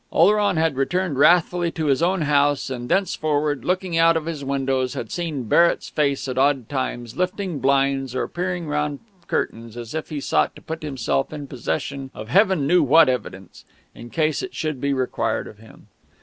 Oleron 0.11 0.57
had 0.57 0.77
returned 0.77 1.19
wrathfully 1.19 1.69
to 1.73 1.85
his 1.85 2.01
own 2.01 2.23
house, 2.23 2.71
and 2.71 2.89
thenceforward, 2.89 3.63
looking 3.63 3.99
out 3.99 4.17
of 4.17 4.25
his 4.25 4.43
windows, 4.43 4.95
had 4.95 5.11
seen 5.11 5.43
Barrett's 5.43 5.89
face 5.89 6.27
at 6.27 6.39
odd 6.39 6.67
times, 6.67 7.17
lifting 7.17 7.59
blinds 7.59 8.15
or 8.15 8.27
peering 8.27 8.67
round 8.67 8.97
curtains, 9.27 9.77
as 9.77 9.93
if 9.93 10.09
he 10.09 10.19
sought 10.19 10.55
to 10.55 10.61
put 10.63 10.81
himself 10.81 11.31
in 11.31 11.45
possession 11.45 12.09
of 12.15 12.29
Heaven 12.29 12.65
knew 12.65 12.81
what 12.81 13.09
evidence, 13.09 13.63
in 13.93 14.09
case 14.09 14.41
it 14.41 14.55
should 14.55 14.81
be 14.81 14.91
required 14.91 15.45
of 15.47 15.59
him. 15.59 15.85